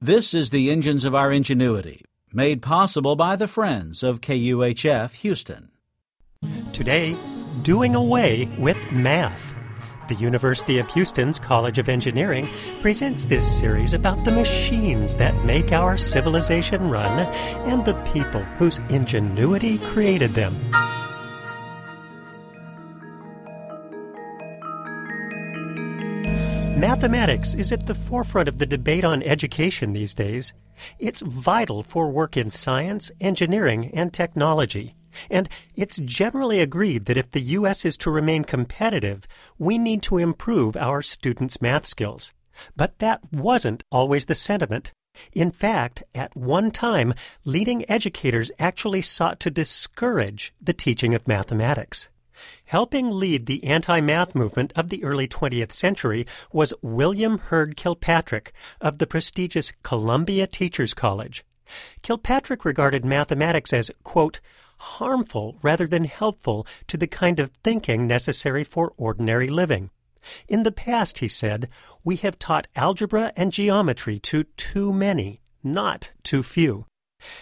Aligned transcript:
This 0.00 0.34
is 0.34 0.50
the 0.50 0.70
Engines 0.70 1.06
of 1.06 1.14
Our 1.14 1.32
Ingenuity, 1.32 2.04
made 2.30 2.60
possible 2.60 3.16
by 3.16 3.34
the 3.34 3.48
friends 3.48 4.02
of 4.02 4.20
KUHF 4.20 5.14
Houston. 5.14 5.70
Today, 6.74 7.16
doing 7.62 7.94
away 7.94 8.44
with 8.58 8.76
math. 8.92 9.54
The 10.08 10.14
University 10.16 10.76
of 10.76 10.90
Houston's 10.90 11.40
College 11.40 11.78
of 11.78 11.88
Engineering 11.88 12.46
presents 12.82 13.24
this 13.24 13.58
series 13.58 13.94
about 13.94 14.22
the 14.26 14.32
machines 14.32 15.16
that 15.16 15.46
make 15.46 15.72
our 15.72 15.96
civilization 15.96 16.90
run 16.90 17.18
and 17.66 17.82
the 17.86 17.94
people 18.12 18.42
whose 18.58 18.80
ingenuity 18.90 19.78
created 19.78 20.34
them. 20.34 20.70
Mathematics 26.76 27.54
is 27.54 27.72
at 27.72 27.86
the 27.86 27.94
forefront 27.94 28.50
of 28.50 28.58
the 28.58 28.66
debate 28.66 29.02
on 29.02 29.22
education 29.22 29.94
these 29.94 30.12
days. 30.12 30.52
It's 30.98 31.22
vital 31.22 31.82
for 31.82 32.10
work 32.10 32.36
in 32.36 32.50
science, 32.50 33.10
engineering, 33.18 33.90
and 33.94 34.12
technology. 34.12 34.94
And 35.30 35.48
it's 35.74 35.96
generally 36.04 36.60
agreed 36.60 37.06
that 37.06 37.16
if 37.16 37.30
the 37.30 37.40
U.S. 37.40 37.86
is 37.86 37.96
to 37.98 38.10
remain 38.10 38.44
competitive, 38.44 39.26
we 39.58 39.78
need 39.78 40.02
to 40.02 40.18
improve 40.18 40.76
our 40.76 41.00
students' 41.00 41.62
math 41.62 41.86
skills. 41.86 42.34
But 42.76 42.98
that 42.98 43.22
wasn't 43.32 43.82
always 43.90 44.26
the 44.26 44.34
sentiment. 44.34 44.92
In 45.32 45.52
fact, 45.52 46.02
at 46.14 46.36
one 46.36 46.70
time, 46.70 47.14
leading 47.46 47.90
educators 47.90 48.52
actually 48.58 49.00
sought 49.00 49.40
to 49.40 49.50
discourage 49.50 50.52
the 50.60 50.74
teaching 50.74 51.14
of 51.14 51.26
mathematics. 51.26 52.10
Helping 52.66 53.10
lead 53.10 53.46
the 53.46 53.64
anti 53.64 54.00
math 54.00 54.34
movement 54.34 54.72
of 54.76 54.88
the 54.88 55.02
early 55.04 55.28
20th 55.28 55.72
century 55.72 56.26
was 56.52 56.74
William 56.82 57.38
Heard 57.38 57.76
Kilpatrick 57.76 58.52
of 58.80 58.98
the 58.98 59.06
prestigious 59.06 59.72
Columbia 59.82 60.46
Teachers 60.46 60.94
College. 60.94 61.44
Kilpatrick 62.02 62.64
regarded 62.64 63.04
mathematics 63.04 63.72
as, 63.72 63.90
quote, 64.02 64.40
harmful 64.78 65.58
rather 65.62 65.86
than 65.86 66.04
helpful 66.04 66.66
to 66.86 66.96
the 66.96 67.06
kind 67.06 67.38
of 67.38 67.50
thinking 67.64 68.06
necessary 68.06 68.64
for 68.64 68.92
ordinary 68.96 69.48
living. 69.48 69.90
In 70.48 70.62
the 70.64 70.72
past, 70.72 71.18
he 71.18 71.28
said, 71.28 71.68
we 72.04 72.16
have 72.16 72.38
taught 72.38 72.68
algebra 72.74 73.32
and 73.36 73.52
geometry 73.52 74.18
to 74.20 74.44
too 74.56 74.92
many, 74.92 75.40
not 75.62 76.10
too 76.22 76.42
few. 76.42 76.86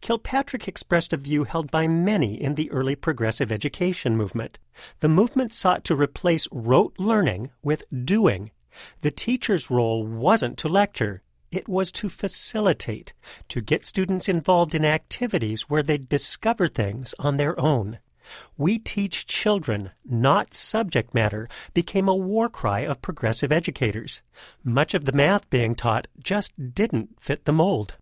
Kilpatrick 0.00 0.68
expressed 0.68 1.12
a 1.12 1.16
view 1.16 1.42
held 1.42 1.68
by 1.68 1.88
many 1.88 2.40
in 2.40 2.54
the 2.54 2.70
early 2.70 2.94
progressive 2.94 3.50
education 3.50 4.16
movement. 4.16 4.60
The 5.00 5.08
movement 5.08 5.52
sought 5.52 5.82
to 5.84 5.96
replace 5.96 6.46
rote 6.52 6.94
learning 6.96 7.50
with 7.60 7.84
doing. 8.04 8.52
The 9.00 9.10
teacher's 9.10 9.68
role 9.68 10.06
wasn't 10.06 10.58
to 10.58 10.68
lecture, 10.68 11.22
it 11.50 11.68
was 11.68 11.90
to 11.92 12.08
facilitate, 12.08 13.14
to 13.48 13.60
get 13.60 13.84
students 13.84 14.28
involved 14.28 14.76
in 14.76 14.84
activities 14.84 15.62
where 15.62 15.82
they 15.82 15.98
discover 15.98 16.68
things 16.68 17.12
on 17.18 17.36
their 17.36 17.58
own. 17.58 17.98
We 18.56 18.78
teach 18.78 19.26
children, 19.26 19.90
not 20.04 20.54
subject 20.54 21.14
matter, 21.14 21.48
became 21.74 22.08
a 22.08 22.14
war 22.14 22.48
cry 22.48 22.80
of 22.80 23.02
progressive 23.02 23.50
educators. 23.50 24.22
Much 24.62 24.94
of 24.94 25.04
the 25.04 25.12
math 25.12 25.50
being 25.50 25.74
taught 25.74 26.06
just 26.22 26.52
didn't 26.74 27.20
fit 27.20 27.44
the 27.44 27.52
mold. 27.52 27.96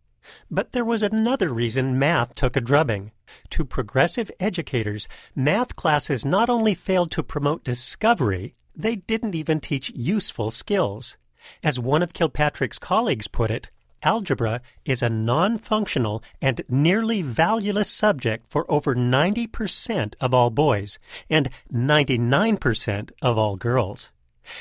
But 0.50 0.72
there 0.72 0.84
was 0.84 1.02
another 1.02 1.52
reason 1.52 1.98
math 1.98 2.34
took 2.34 2.56
a 2.56 2.60
drubbing. 2.60 3.12
To 3.50 3.64
progressive 3.64 4.30
educators, 4.40 5.08
math 5.34 5.76
classes 5.76 6.24
not 6.24 6.48
only 6.48 6.74
failed 6.74 7.10
to 7.12 7.22
promote 7.22 7.64
discovery, 7.64 8.54
they 8.74 8.96
didn't 8.96 9.34
even 9.34 9.60
teach 9.60 9.92
useful 9.94 10.50
skills. 10.50 11.16
As 11.62 11.78
one 11.78 12.02
of 12.02 12.12
Kilpatrick's 12.12 12.78
colleagues 12.78 13.28
put 13.28 13.50
it, 13.50 13.70
algebra 14.02 14.60
is 14.84 15.02
a 15.02 15.08
non 15.08 15.58
functional 15.58 16.22
and 16.40 16.62
nearly 16.68 17.22
valueless 17.22 17.90
subject 17.90 18.46
for 18.48 18.70
over 18.70 18.94
90% 18.94 20.14
of 20.20 20.34
all 20.34 20.50
boys 20.50 20.98
and 21.28 21.50
99% 21.72 23.10
of 23.22 23.38
all 23.38 23.56
girls. 23.56 24.10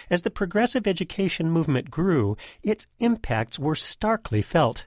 As 0.09 0.21
the 0.21 0.31
progressive 0.31 0.87
education 0.87 1.49
movement 1.49 1.91
grew, 1.91 2.37
its 2.61 2.87
impacts 2.99 3.59
were 3.59 3.75
starkly 3.75 4.41
felt. 4.41 4.85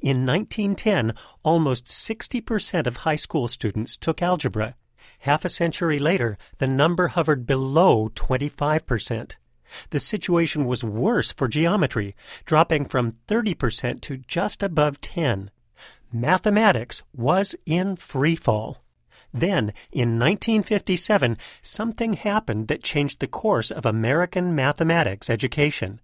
In 0.00 0.26
1910, 0.26 1.14
almost 1.42 1.86
60% 1.86 2.86
of 2.86 2.98
high 2.98 3.16
school 3.16 3.48
students 3.48 3.96
took 3.96 4.22
algebra. 4.22 4.74
Half 5.20 5.44
a 5.44 5.48
century 5.48 5.98
later, 5.98 6.38
the 6.58 6.66
number 6.66 7.08
hovered 7.08 7.46
below 7.46 8.10
25%. 8.10 9.32
The 9.90 10.00
situation 10.00 10.64
was 10.64 10.84
worse 10.84 11.32
for 11.32 11.48
geometry, 11.48 12.14
dropping 12.44 12.86
from 12.86 13.16
30% 13.26 14.00
to 14.02 14.18
just 14.18 14.62
above 14.62 15.00
10. 15.00 15.50
Mathematics 16.12 17.02
was 17.14 17.54
in 17.66 17.96
free 17.96 18.36
fall. 18.36 18.82
Then, 19.32 19.72
in 19.92 20.18
1957, 20.18 21.36
something 21.60 22.14
happened 22.14 22.68
that 22.68 22.82
changed 22.82 23.20
the 23.20 23.26
course 23.26 23.70
of 23.70 23.84
American 23.84 24.54
mathematics 24.54 25.28
education. 25.28 26.00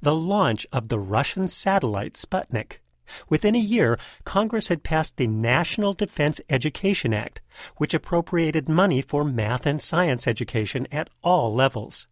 The 0.00 0.14
launch 0.14 0.66
of 0.72 0.88
the 0.88 0.98
Russian 0.98 1.48
satellite 1.48 2.14
Sputnik. 2.14 2.80
Within 3.28 3.54
a 3.54 3.58
year, 3.58 3.98
Congress 4.24 4.68
had 4.68 4.82
passed 4.82 5.16
the 5.16 5.26
National 5.26 5.92
Defense 5.92 6.40
Education 6.50 7.14
Act, 7.14 7.40
which 7.76 7.94
appropriated 7.94 8.68
money 8.68 9.00
for 9.02 9.24
math 9.24 9.66
and 9.66 9.80
science 9.80 10.26
education 10.26 10.86
at 10.90 11.10
all 11.22 11.54
levels. 11.54 12.06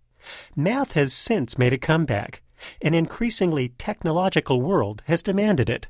Math 0.56 0.93
has 0.93 1.12
since 1.12 1.59
made 1.59 1.72
a 1.72 1.78
comeback. 1.78 2.43
An 2.81 2.94
increasingly 2.94 3.71
technological 3.71 4.60
world 4.62 5.03
has 5.06 5.22
demanded 5.22 5.69
it. 5.69 5.88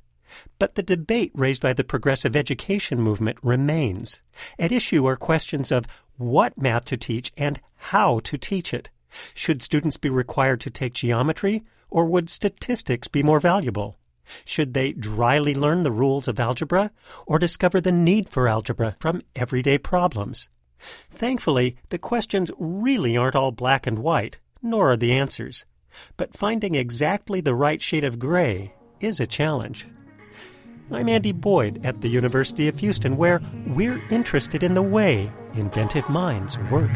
But 0.58 0.74
the 0.74 0.82
debate 0.82 1.30
raised 1.34 1.62
by 1.62 1.74
the 1.74 1.84
progressive 1.84 2.34
education 2.34 3.00
movement 3.00 3.38
remains. 3.42 4.22
At 4.58 4.72
issue 4.72 5.06
are 5.06 5.16
questions 5.16 5.70
of 5.70 5.86
what 6.16 6.60
math 6.60 6.86
to 6.86 6.96
teach 6.96 7.32
and 7.36 7.60
how 7.76 8.20
to 8.20 8.38
teach 8.38 8.74
it. 8.74 8.90
Should 9.34 9.62
students 9.62 9.96
be 9.96 10.10
required 10.10 10.60
to 10.62 10.70
take 10.70 10.94
geometry, 10.94 11.62
or 11.88 12.06
would 12.06 12.28
statistics 12.28 13.06
be 13.06 13.22
more 13.22 13.38
valuable? 13.38 13.96
Should 14.44 14.74
they 14.74 14.92
dryly 14.92 15.54
learn 15.54 15.82
the 15.82 15.92
rules 15.92 16.28
of 16.28 16.40
algebra 16.40 16.90
or 17.26 17.38
discover 17.38 17.80
the 17.80 17.92
need 17.92 18.28
for 18.28 18.48
algebra 18.48 18.96
from 19.00 19.22
everyday 19.34 19.78
problems? 19.78 20.48
Thankfully, 21.10 21.76
the 21.90 21.98
questions 21.98 22.50
really 22.58 23.16
aren't 23.16 23.36
all 23.36 23.52
black 23.52 23.86
and 23.86 23.98
white, 23.98 24.38
nor 24.62 24.90
are 24.90 24.96
the 24.96 25.12
answers. 25.12 25.64
But 26.16 26.36
finding 26.36 26.74
exactly 26.74 27.40
the 27.40 27.54
right 27.54 27.80
shade 27.80 28.04
of 28.04 28.18
gray 28.18 28.74
is 29.00 29.20
a 29.20 29.26
challenge. 29.26 29.86
I'm 30.90 31.08
Andy 31.08 31.32
Boyd 31.32 31.84
at 31.84 32.02
the 32.02 32.08
University 32.08 32.68
of 32.68 32.78
Houston, 32.80 33.16
where 33.16 33.40
we're 33.66 34.02
interested 34.10 34.62
in 34.62 34.74
the 34.74 34.82
way 34.82 35.32
inventive 35.54 36.08
minds 36.10 36.58
work. 36.70 36.92